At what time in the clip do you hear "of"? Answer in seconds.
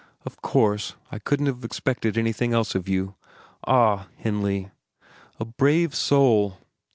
0.25-0.41, 2.73-2.89